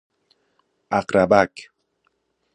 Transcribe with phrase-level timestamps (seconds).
[0.91, 1.55] عقربک